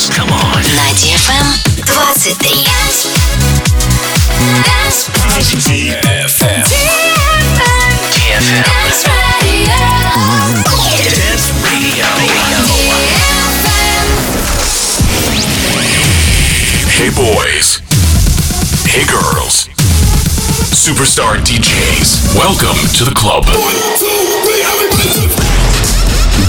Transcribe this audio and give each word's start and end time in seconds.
dance. 0.00 0.16
Come 0.16 0.32
on. 0.32 0.62
На 0.76 0.92
DFM 0.94 1.46
23. 1.84 2.70
DFM. 5.56 6.64
DFM. 6.64 7.04
Dance 11.10 11.52
Radio. 11.64 12.06
Hey 16.88 17.10
boys. 17.10 17.80
Hey 18.86 19.04
girls. 19.06 19.68
Superstar 20.72 21.36
DJs. 21.44 22.36
Welcome 22.36 22.78
to 22.96 23.04
the 23.04 23.14
club. 23.14 23.44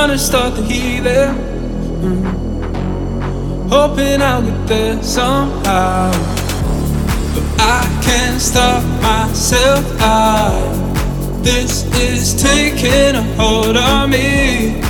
Trying 0.00 0.12
to 0.12 0.18
start 0.18 0.54
the 0.54 0.62
healing, 0.62 1.36
mm. 2.00 2.24
hoping 3.68 4.22
I'll 4.22 4.40
get 4.40 4.66
there 4.66 5.02
somehow. 5.02 6.10
But 7.34 7.44
I 7.60 8.00
can't 8.02 8.40
stop 8.40 8.82
myself. 9.02 9.84
I, 10.00 10.52
this 11.42 11.84
is 12.00 12.34
taking 12.42 13.14
a 13.14 13.22
hold 13.36 13.76
on 13.76 14.08
me. 14.08 14.80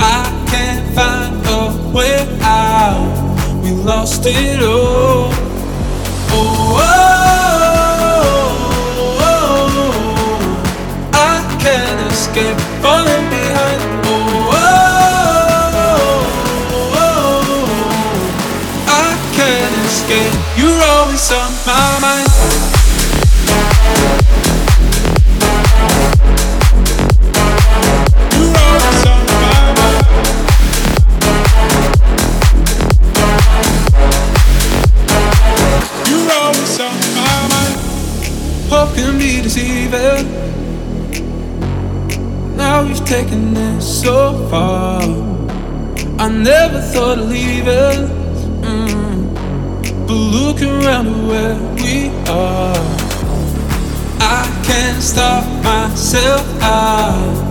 I 0.00 0.46
can't 0.50 0.94
find 0.94 1.46
a 1.46 1.72
way 1.96 2.28
out. 2.42 3.08
We 3.64 3.70
lost 3.70 4.26
it 4.26 4.62
all. 4.62 5.32
Oh, 6.30 6.76
oh, 6.76 7.24
oh, 9.22 11.10
I 11.14 11.56
can't 11.58 12.12
escape 12.12 12.60
falling 12.82 13.27
You're 20.58 20.82
always 20.82 21.32
on 21.32 21.52
my 21.66 21.98
mind. 22.00 22.28
Can 38.94 39.16
be 39.16 39.40
deceiving. 39.40 40.26
Now 42.56 42.82
we've 42.82 43.04
taken 43.04 43.54
this 43.54 44.02
so 44.02 44.48
far. 44.50 45.02
I 46.18 46.28
never 46.28 46.80
thought 46.80 47.18
of 47.18 47.28
leaving. 47.28 48.07
But 50.08 50.14
looking 50.14 50.70
around 50.70 51.28
where 51.28 51.54
we 51.74 52.08
are, 52.30 52.74
I 54.18 54.62
can't 54.64 55.02
stop 55.02 55.44
myself 55.62 56.46
out. 56.62 57.44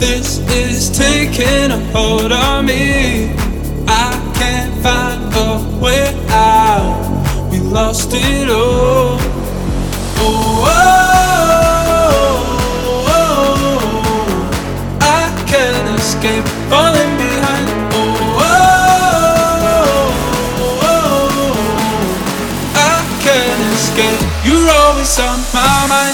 This 0.00 0.40
is 0.50 0.90
taking 0.90 1.70
a 1.70 1.78
hold 1.92 2.32
on 2.32 2.66
me. 2.66 3.36
I 3.86 4.10
can't 4.34 4.74
find 4.82 5.32
a 5.32 5.60
way 5.78 6.12
out. 6.30 7.48
We 7.52 7.60
lost 7.60 8.10
it 8.12 8.48
all. 8.50 9.16
Oh, 10.24 10.64
oh, 10.66 10.88
oh, 13.14 13.78
I 15.00 15.30
can't 15.46 16.00
escape 16.00 16.48
falling 16.68 17.11
always 24.92 25.18
on 25.20 25.40
my 25.54 25.86
mind. 25.88 26.11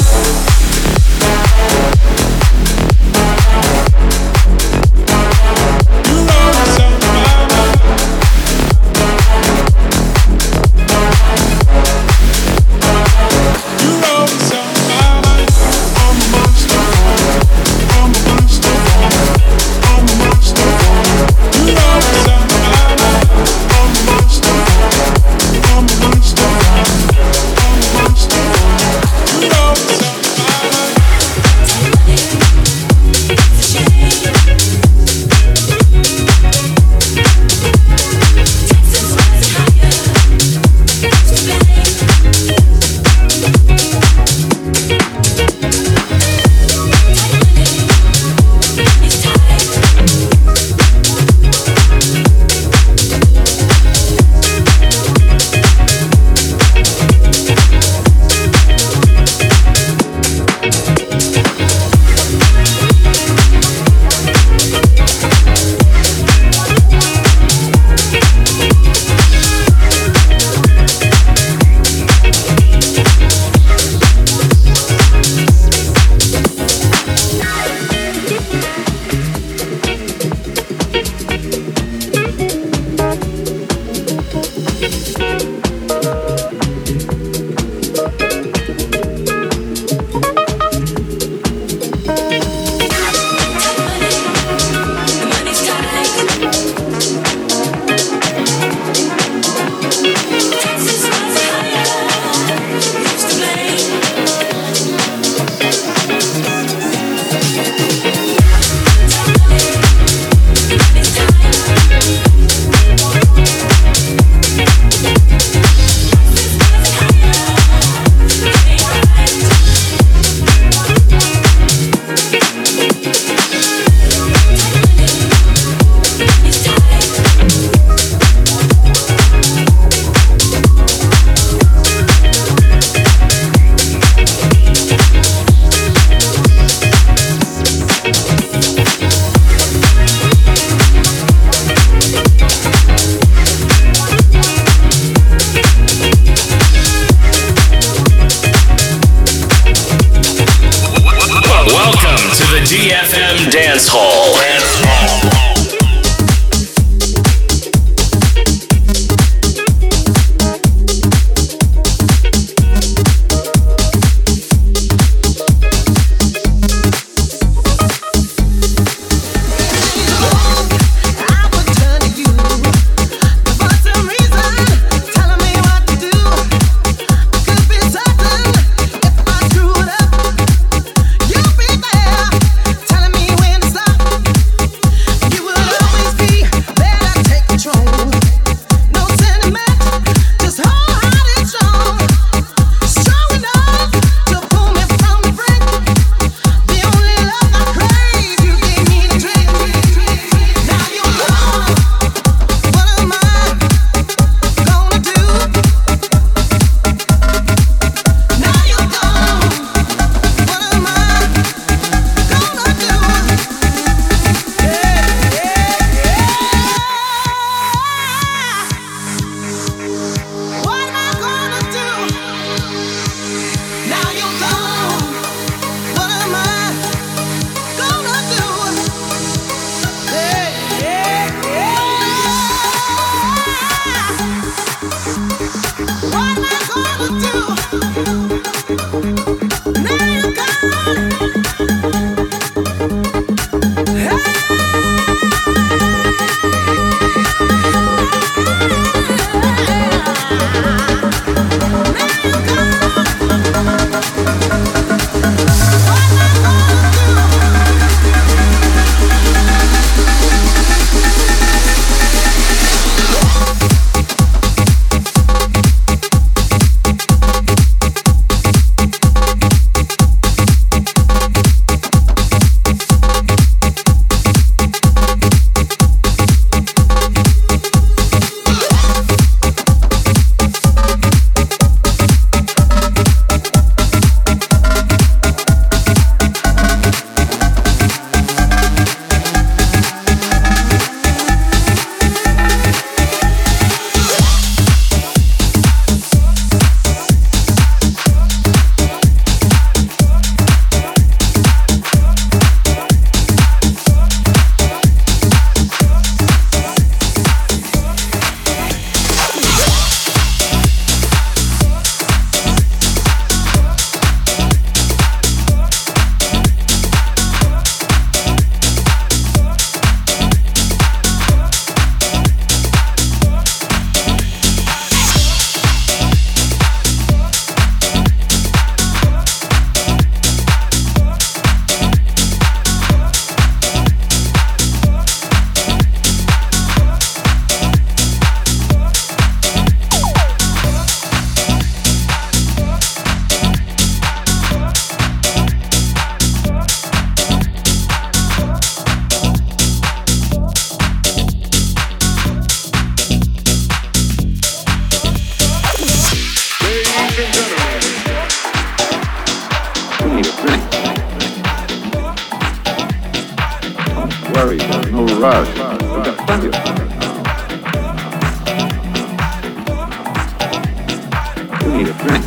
DFM. 371.79 372.23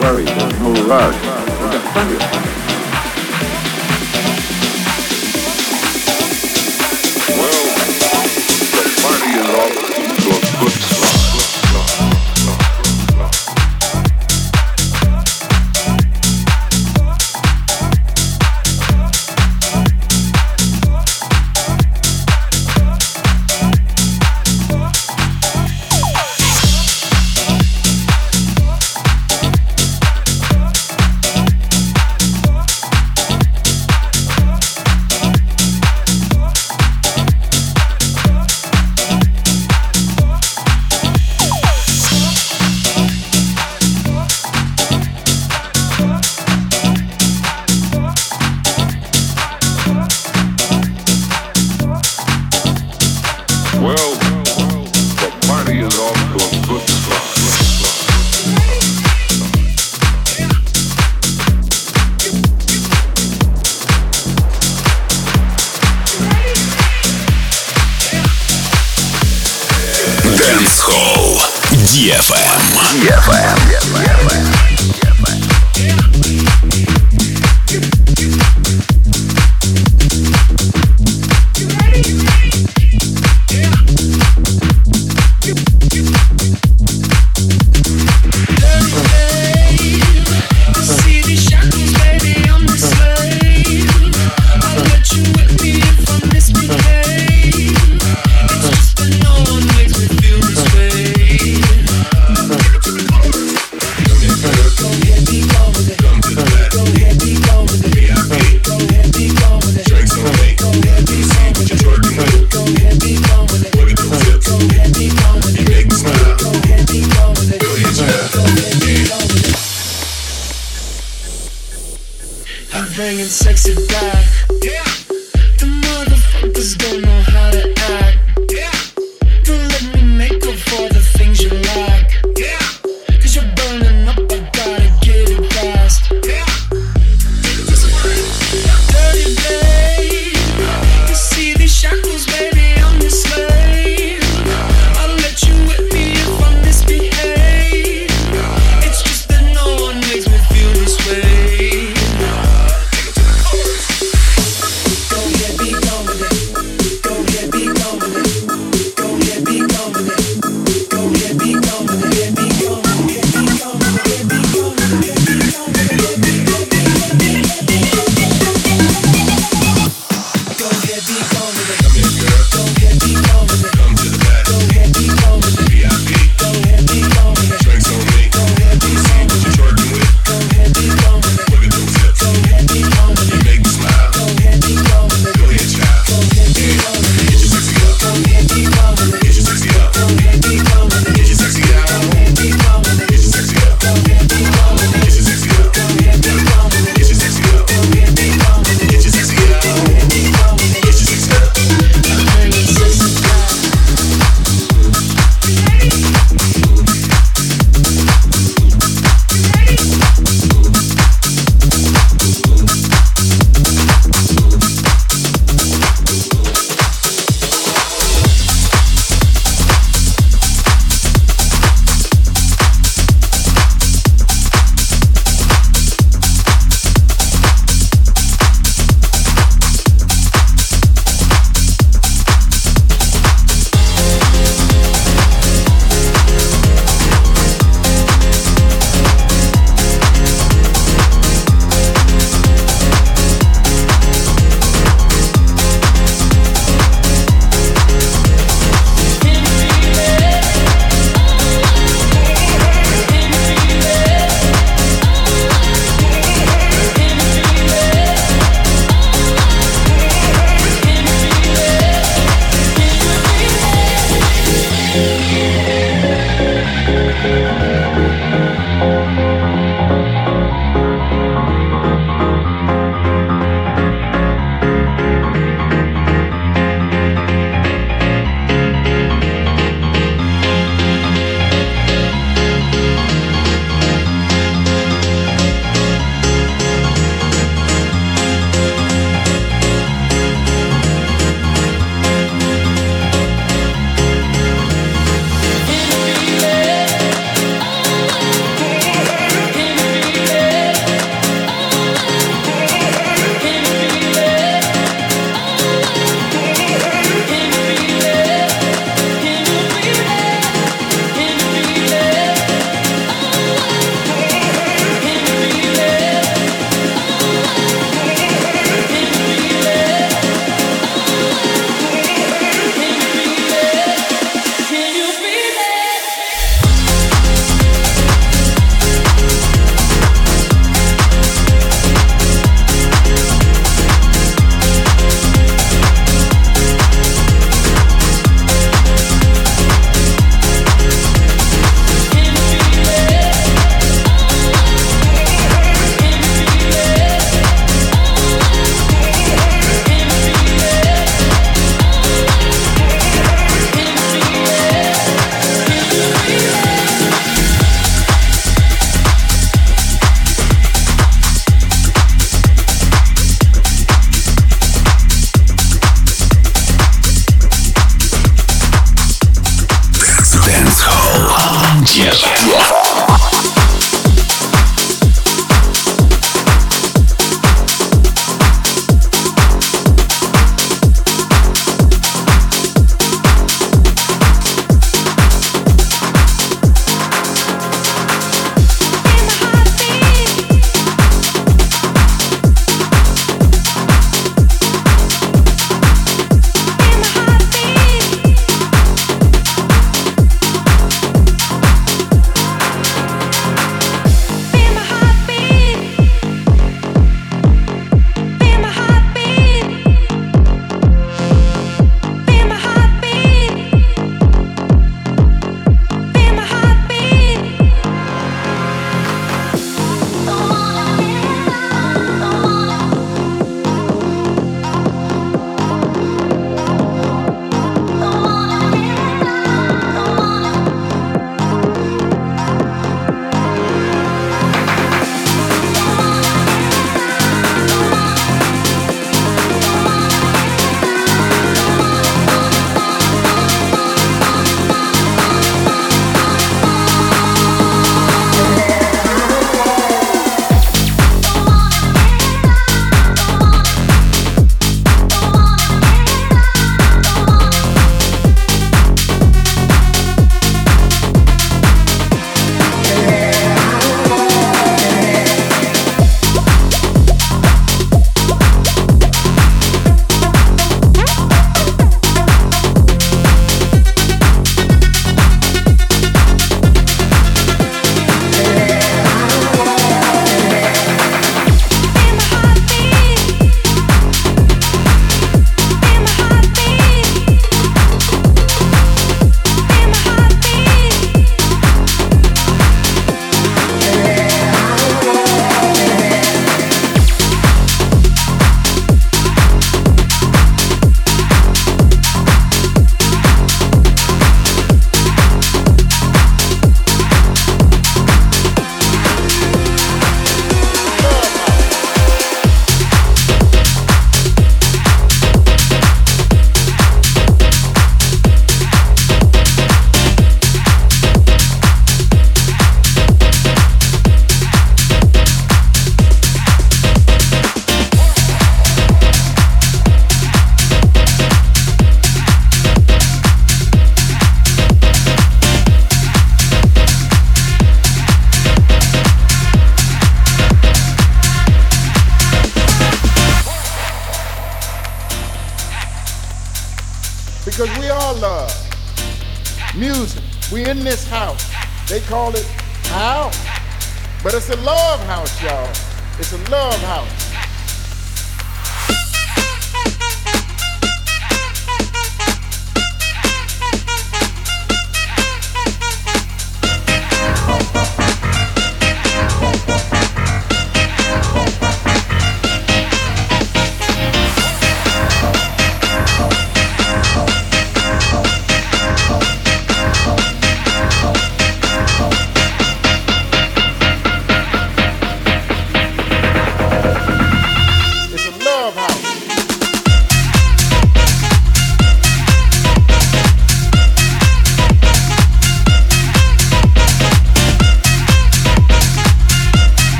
DFM. 0.00 0.24
DFM. 0.88 2.24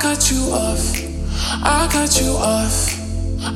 Cut 0.00 0.30
you 0.30 0.40
off. 0.52 0.96
I 1.62 1.88
cut 1.90 2.20
you 2.20 2.30
off. 2.30 2.94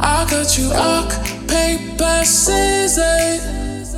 I 0.01 0.27
cut 0.29 0.59
you 0.59 0.73
off. 0.73 1.09
paper, 1.47 2.25
scissors. 2.25 3.95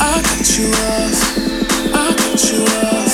I 0.00 0.22
cut 0.22 0.58
you 0.58 0.68
off. 0.94 1.18
I 1.94 2.14
cut 2.16 2.52
you 2.52 2.64
off. 2.86 3.07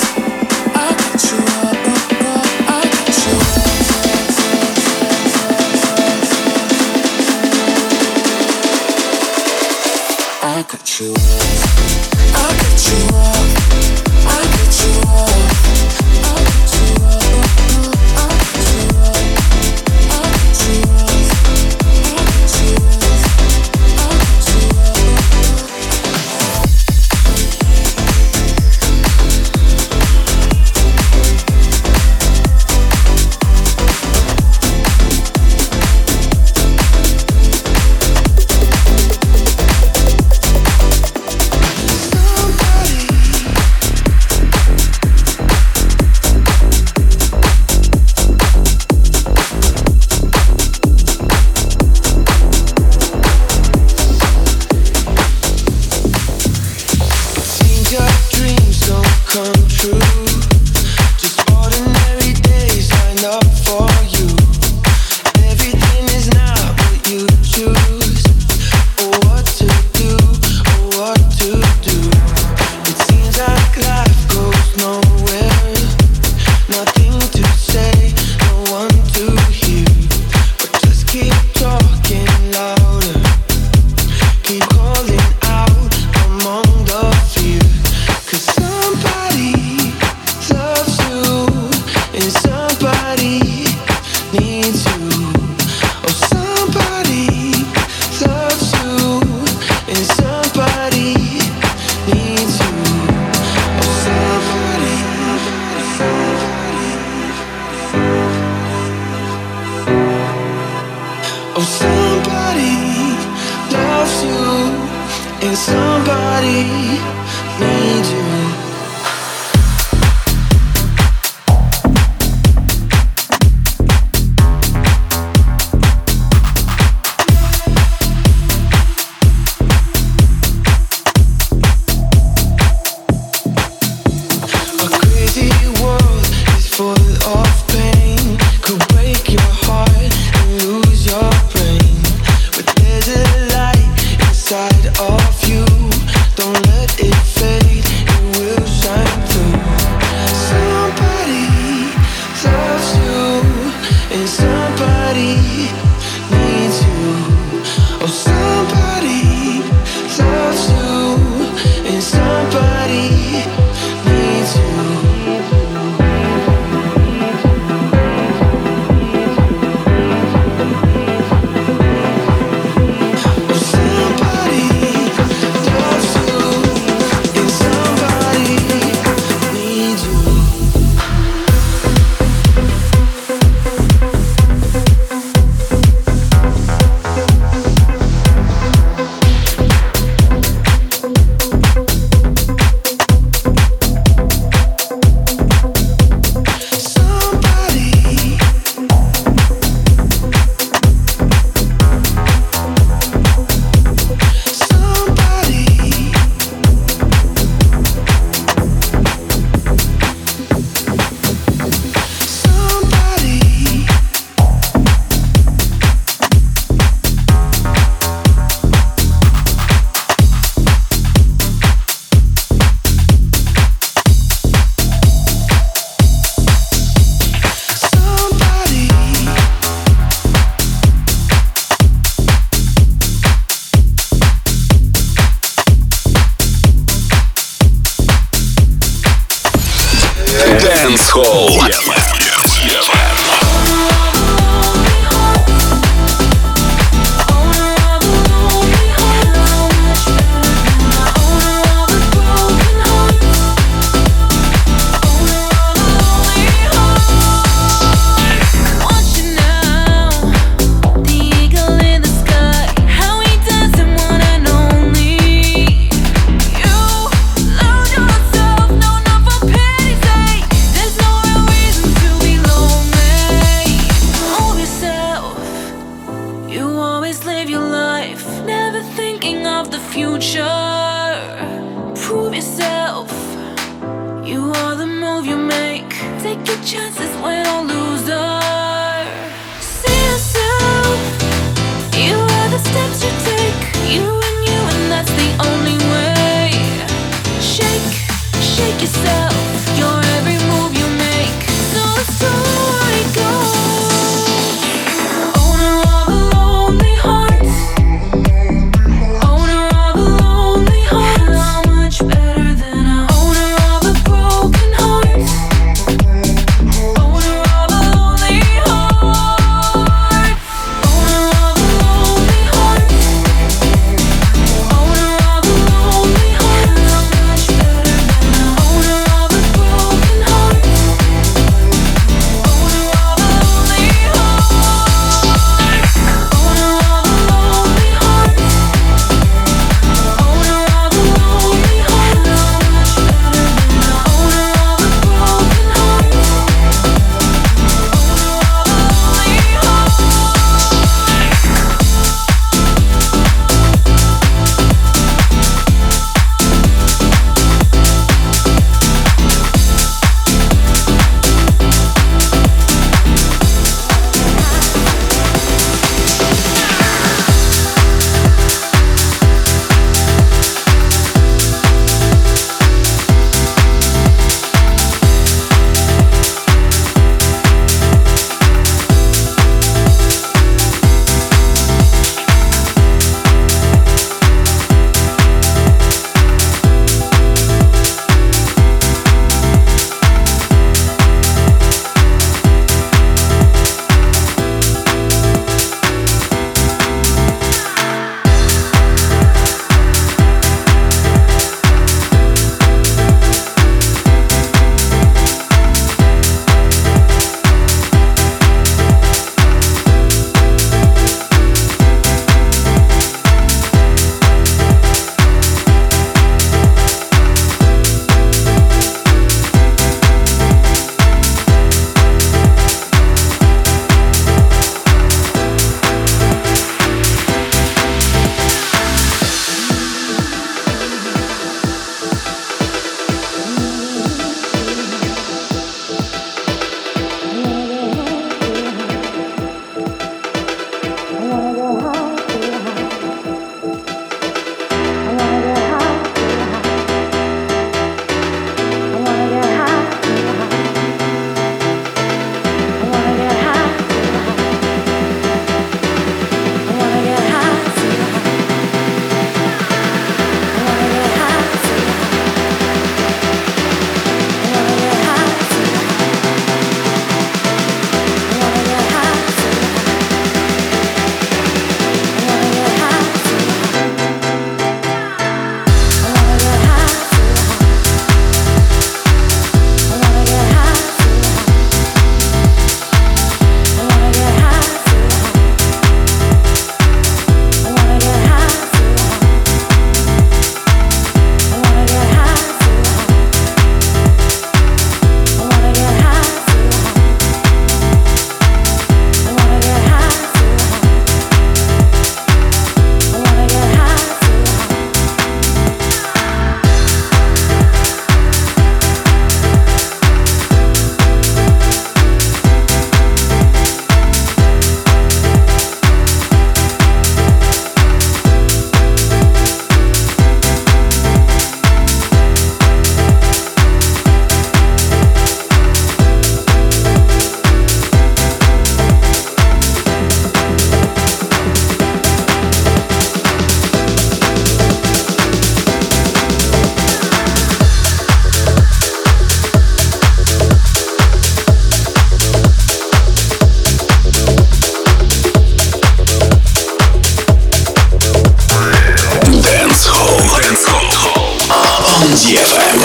Дева. 552.15 552.84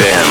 forever. 0.00 0.29